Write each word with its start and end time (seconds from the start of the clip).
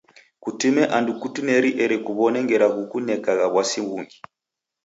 Kutime 0.43 0.81
andu 0.97 1.11
kutineri 1.21 1.69
eri 1.83 1.97
kuw'one 2.05 2.37
ngera 2.45 2.67
ghukuneka 2.75 3.31
w'asi 3.53 3.79
ghungi. 3.87 4.17